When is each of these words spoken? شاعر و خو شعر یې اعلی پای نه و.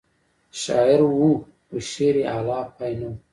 شاعر 0.61 1.01
و 1.03 1.09
خو 1.67 1.79
شعر 1.91 2.15
یې 2.19 2.25
اعلی 2.33 2.59
پای 2.77 2.93
نه 2.99 3.07
و. 3.09 3.13